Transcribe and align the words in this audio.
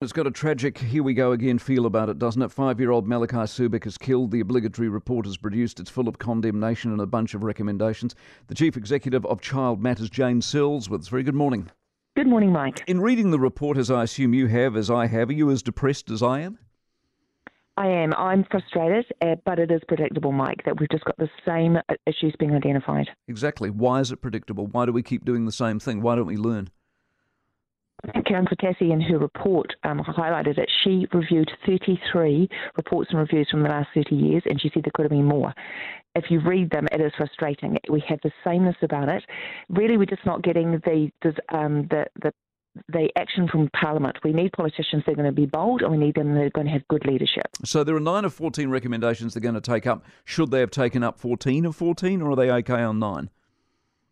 It's 0.00 0.12
got 0.12 0.28
a 0.28 0.30
tragic 0.30 0.78
here 0.78 1.02
we 1.02 1.12
go 1.12 1.32
again 1.32 1.58
feel 1.58 1.84
about 1.84 2.08
it, 2.08 2.20
doesn't 2.20 2.40
it? 2.40 2.52
Five 2.52 2.78
year 2.78 2.92
old 2.92 3.08
Malachi 3.08 3.34
Subecz 3.34 3.84
is 3.84 3.98
killed. 3.98 4.30
The 4.30 4.38
obligatory 4.38 4.88
report 4.88 5.26
is 5.26 5.36
produced. 5.36 5.80
It's 5.80 5.90
full 5.90 6.06
of 6.06 6.20
condemnation 6.20 6.92
and 6.92 7.00
a 7.00 7.06
bunch 7.06 7.34
of 7.34 7.42
recommendations. 7.42 8.14
The 8.46 8.54
Chief 8.54 8.76
Executive 8.76 9.26
of 9.26 9.40
Child 9.40 9.82
Matters, 9.82 10.08
Jane 10.08 10.40
Searle's, 10.40 10.88
with 10.88 11.00
us. 11.00 11.08
Very 11.08 11.24
good 11.24 11.34
morning. 11.34 11.68
Good 12.14 12.28
morning, 12.28 12.52
Mike. 12.52 12.84
In 12.86 13.00
reading 13.00 13.32
the 13.32 13.40
report, 13.40 13.76
as 13.76 13.90
I 13.90 14.04
assume 14.04 14.34
you 14.34 14.46
have, 14.46 14.76
as 14.76 14.88
I 14.88 15.06
have, 15.06 15.30
are 15.30 15.32
you 15.32 15.50
as 15.50 15.64
depressed 15.64 16.12
as 16.12 16.22
I 16.22 16.42
am? 16.42 16.60
I 17.76 17.88
am. 17.88 18.14
I'm 18.14 18.44
frustrated, 18.48 19.06
uh, 19.20 19.34
but 19.44 19.58
it 19.58 19.72
is 19.72 19.80
predictable, 19.88 20.30
Mike, 20.30 20.62
that 20.64 20.78
we've 20.78 20.90
just 20.90 21.06
got 21.06 21.16
the 21.16 21.28
same 21.44 21.76
uh, 21.76 21.94
issues 22.06 22.36
being 22.38 22.54
identified. 22.54 23.08
Exactly. 23.26 23.68
Why 23.68 23.98
is 23.98 24.12
it 24.12 24.22
predictable? 24.22 24.68
Why 24.68 24.86
do 24.86 24.92
we 24.92 25.02
keep 25.02 25.24
doing 25.24 25.44
the 25.44 25.50
same 25.50 25.80
thing? 25.80 26.02
Why 26.02 26.14
don't 26.14 26.26
we 26.26 26.36
learn? 26.36 26.70
Karen 28.26 28.46
Poutasi 28.46 28.92
in 28.92 29.00
her 29.00 29.18
report 29.18 29.74
um, 29.84 30.00
highlighted 30.00 30.56
that 30.56 30.68
she 30.84 31.06
reviewed 31.12 31.50
33 31.66 32.48
reports 32.76 33.10
and 33.10 33.18
reviews 33.18 33.48
from 33.50 33.62
the 33.62 33.68
last 33.68 33.88
30 33.94 34.14
years, 34.14 34.42
and 34.46 34.60
she 34.60 34.70
said 34.72 34.84
there 34.84 34.92
could 34.94 35.04
have 35.04 35.10
been 35.10 35.24
more. 35.24 35.54
If 36.14 36.30
you 36.30 36.40
read 36.40 36.70
them, 36.70 36.88
it 36.90 37.00
is 37.00 37.12
frustrating. 37.16 37.76
We 37.90 38.02
have 38.08 38.18
the 38.22 38.32
sameness 38.42 38.76
about 38.82 39.08
it. 39.08 39.24
Really, 39.68 39.96
we're 39.96 40.06
just 40.06 40.26
not 40.26 40.42
getting 40.42 40.72
the 40.72 41.10
um, 41.50 41.86
the, 41.90 42.06
the 42.22 42.32
the 42.88 43.08
action 43.16 43.48
from 43.48 43.68
Parliament. 43.70 44.18
We 44.22 44.32
need 44.32 44.52
politicians 44.52 45.02
that 45.04 45.12
are 45.12 45.16
going 45.16 45.26
to 45.26 45.32
be 45.32 45.46
bold 45.46 45.82
and 45.82 45.90
we 45.90 45.98
need 45.98 46.14
them 46.14 46.34
that 46.34 46.42
are 46.42 46.50
going 46.50 46.66
to 46.66 46.72
have 46.72 46.86
good 46.88 47.04
leadership. 47.06 47.46
So 47.64 47.82
there 47.82 47.96
are 47.96 48.00
nine 48.00 48.24
of 48.24 48.32
14 48.34 48.70
recommendations 48.70 49.34
they're 49.34 49.40
going 49.40 49.54
to 49.54 49.60
take 49.60 49.86
up. 49.86 50.04
Should 50.24 50.50
they 50.50 50.60
have 50.60 50.70
taken 50.70 51.02
up 51.02 51.18
14 51.18 51.66
of 51.66 51.76
14 51.76 52.22
or 52.22 52.30
are 52.30 52.36
they 52.36 52.50
okay 52.50 52.82
on 52.82 52.98
nine? 52.98 53.30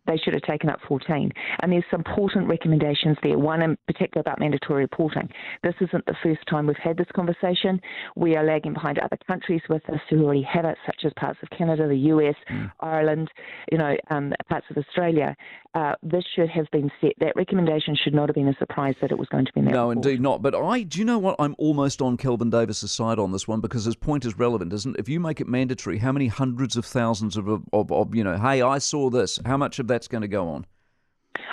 They 0.07 0.17
should 0.17 0.33
have 0.33 0.43
taken 0.43 0.69
up 0.69 0.79
14. 0.87 1.31
And 1.61 1.71
there's 1.71 1.83
some 1.91 2.03
important 2.07 2.47
recommendations 2.47 3.17
there, 3.21 3.37
one 3.37 3.61
in 3.61 3.77
particular 3.87 4.21
about 4.21 4.39
mandatory 4.39 4.81
reporting. 4.81 5.29
This 5.63 5.75
isn't 5.81 6.05
the 6.05 6.15
first 6.23 6.39
time 6.49 6.67
we've 6.67 6.77
had 6.77 6.97
this 6.97 7.07
conversation. 7.15 7.79
We 8.15 8.35
are 8.35 8.43
lagging 8.43 8.73
behind 8.73 8.99
other 8.99 9.17
countries 9.27 9.61
with 9.69 9.83
this 9.89 9.99
who 10.09 10.23
already 10.23 10.43
have 10.43 10.65
it, 10.65 10.77
such 10.85 11.01
as 11.05 11.11
parts 11.17 11.39
of 11.43 11.49
Canada, 11.57 11.87
the 11.87 11.97
US, 11.97 12.35
mm. 12.49 12.71
Ireland, 12.79 13.29
you 13.71 13.77
know, 13.77 13.95
um, 14.09 14.33
parts 14.49 14.65
of 14.69 14.77
Australia. 14.77 15.35
Uh, 15.73 15.93
this 16.01 16.23
should 16.35 16.49
have 16.49 16.65
been 16.71 16.89
set. 17.01 17.11
That 17.19 17.35
recommendation 17.35 17.95
should 18.01 18.13
not 18.13 18.29
have 18.29 18.35
been 18.35 18.47
a 18.47 18.55
surprise 18.57 18.95
that 19.01 19.11
it 19.11 19.17
was 19.17 19.27
going 19.27 19.45
to 19.45 19.53
be 19.53 19.59
in 19.59 19.65
that 19.65 19.73
No, 19.73 19.89
report. 19.89 20.05
indeed 20.05 20.21
not. 20.21 20.41
But 20.41 20.55
I, 20.55 20.83
do 20.83 20.97
you 20.97 21.05
know 21.05 21.19
what? 21.19 21.35
I'm 21.39 21.55
almost 21.59 22.01
on 22.01 22.17
Kelvin 22.17 22.49
Davis's 22.49 22.91
side 22.91 23.19
on 23.19 23.31
this 23.31 23.47
one 23.47 23.61
because 23.61 23.85
his 23.85 23.95
point 23.95 24.25
is 24.25 24.37
relevant, 24.39 24.73
isn't 24.73 24.95
it? 24.95 24.99
If 24.99 25.09
you 25.09 25.19
make 25.19 25.39
it 25.39 25.47
mandatory, 25.47 25.99
how 25.99 26.11
many 26.11 26.27
hundreds 26.27 26.77
of 26.77 26.85
thousands 26.85 27.37
of, 27.37 27.47
of, 27.47 27.91
of 27.91 28.15
you 28.15 28.23
know, 28.23 28.37
hey, 28.37 28.61
I 28.61 28.79
saw 28.79 29.09
this, 29.09 29.39
how 29.45 29.57
much 29.57 29.77
of 29.79 29.87
that's 29.97 30.07
going 30.07 30.21
to 30.21 30.27
go 30.27 30.47
on? 30.49 30.63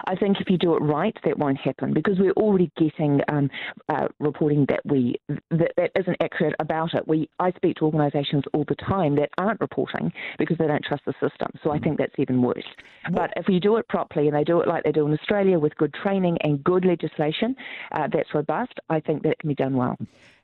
I 0.06 0.16
think 0.16 0.38
if 0.40 0.50
you 0.50 0.58
do 0.58 0.74
it 0.74 0.80
right, 0.80 1.16
that 1.24 1.38
won't 1.38 1.58
happen 1.58 1.94
because 1.94 2.18
we're 2.18 2.32
already 2.32 2.70
getting 2.76 3.20
um, 3.28 3.50
uh, 3.88 4.08
reporting 4.18 4.66
that 4.68 4.80
we 4.84 5.16
that, 5.50 5.72
that 5.76 5.92
isn't 5.98 6.16
accurate 6.20 6.54
about 6.58 6.92
it. 6.94 7.06
We 7.08 7.28
I 7.38 7.52
speak 7.52 7.76
to 7.76 7.86
organisations 7.86 8.44
all 8.52 8.64
the 8.68 8.74
time 8.76 9.16
that 9.16 9.30
aren't 9.38 9.60
reporting 9.60 10.12
because 10.38 10.58
they 10.58 10.66
don't 10.66 10.84
trust 10.84 11.04
the 11.06 11.14
system. 11.14 11.48
So 11.62 11.70
I 11.70 11.78
mm. 11.78 11.84
think 11.84 11.98
that's 11.98 12.14
even 12.18 12.42
worse. 12.42 12.66
But 13.12 13.32
if 13.36 13.48
you 13.48 13.60
do 13.60 13.76
it 13.76 13.88
properly 13.88 14.28
and 14.28 14.36
they 14.36 14.44
do 14.44 14.60
it 14.60 14.68
like 14.68 14.84
they 14.84 14.92
do 14.92 15.06
in 15.06 15.12
Australia 15.12 15.58
with 15.58 15.74
good 15.76 15.94
training 15.94 16.36
and 16.42 16.62
good 16.62 16.84
legislation 16.84 17.56
uh, 17.92 18.08
that's 18.12 18.34
robust, 18.34 18.74
I 18.90 19.00
think 19.00 19.22
that 19.22 19.38
can 19.38 19.48
be 19.48 19.54
done 19.54 19.74
well. 19.76 19.96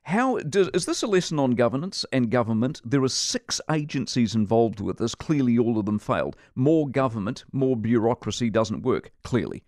How 0.02 0.38
does, 0.38 0.68
is 0.74 0.86
this 0.86 1.02
a 1.02 1.06
lesson 1.06 1.38
on 1.38 1.52
governance 1.52 2.04
and 2.12 2.30
government? 2.30 2.80
There 2.84 3.02
are 3.02 3.08
six 3.08 3.60
agencies 3.70 4.34
involved 4.34 4.80
with 4.80 4.98
this. 4.98 5.14
Clearly, 5.14 5.58
all 5.58 5.78
of 5.78 5.86
them 5.86 5.98
failed. 5.98 6.36
More 6.54 6.88
government, 6.88 7.44
more 7.52 7.76
bureaucracy 7.76 8.50
doesn't 8.50 8.82
work. 8.82 9.12
Clearly. 9.22 9.62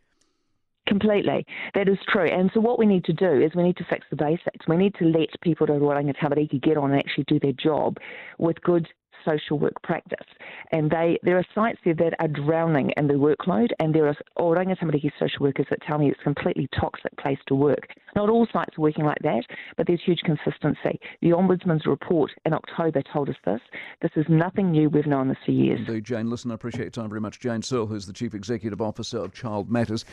Completely. 0.88 1.47
That 1.75 1.88
is 1.88 1.98
true. 2.08 2.28
And 2.28 2.50
so 2.53 2.60
what 2.60 2.78
we 2.78 2.86
need 2.86 3.05
to 3.05 3.12
do 3.12 3.41
is 3.41 3.55
we 3.55 3.62
need 3.62 3.77
to 3.77 3.84
fix 3.84 4.05
the 4.10 4.16
basics. 4.16 4.66
We 4.66 4.77
need 4.77 4.94
to 4.97 5.05
let 5.05 5.28
people 5.42 5.66
to 5.69 5.75
Oranga 5.75 6.16
Tamariki 6.16 6.60
get 6.60 6.77
on 6.77 6.91
and 6.91 6.98
actually 6.98 7.25
do 7.28 7.38
their 7.38 7.53
job 7.53 7.98
with 8.38 8.60
good 8.62 8.88
social 9.25 9.59
work 9.59 9.81
practice. 9.83 10.27
And 10.73 10.91
they 10.91 11.19
there 11.23 11.39
are 11.39 11.47
sites 11.55 11.78
there 11.84 11.95
that 11.95 12.15
are 12.19 12.28
drowning 12.28 12.93
in 12.97 13.06
the 13.06 13.15
workload, 13.15 13.69
and 13.78 13.94
there 13.94 14.06
are 14.06 14.16
oh, 14.37 14.50
Oranga 14.50 14.78
Tamariki 14.78 15.10
social 15.19 15.41
workers 15.41 15.66
that 15.71 15.81
tell 15.87 15.99
me 15.99 16.10
it's 16.10 16.21
a 16.21 16.25
completely 16.25 16.69
toxic 16.78 17.16
place 17.19 17.38
to 17.47 17.55
work. 17.55 17.88
Not 18.15 18.28
all 18.28 18.47
sites 18.53 18.77
are 18.78 18.83
working 18.83 19.05
like 19.05 19.21
that, 19.22 19.43
but 19.77 19.87
there's 19.87 20.03
huge 20.05 20.21
consistency. 20.25 21.00
The 21.22 21.31
Ombudsman's 21.31 21.87
report 21.87 22.31
in 22.44 22.53
October 22.53 23.03
told 23.12 23.31
us 23.31 23.37
this. 23.44 23.60
This 24.03 24.10
is 24.16 24.27
nothing 24.28 24.71
new. 24.71 24.91
We've 24.91 25.06
known 25.06 25.28
this 25.28 25.39
for 25.44 25.53
years. 25.53 25.81
Indeed, 25.87 26.04
Jane. 26.04 26.28
Listen, 26.28 26.50
I 26.50 26.54
appreciate 26.54 26.84
your 26.84 26.91
time 26.91 27.09
very 27.09 27.21
much. 27.21 27.41
Jane 27.41 27.62
Searle, 27.62 27.87
who's 27.87 28.06
the 28.06 28.12
Chief 28.12 28.34
Executive 28.34 28.81
Officer 28.83 29.19
of 29.19 29.33
Child 29.33 29.71
Matters. 29.71 30.04